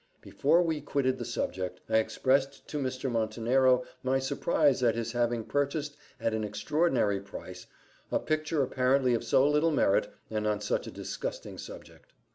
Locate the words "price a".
7.19-8.17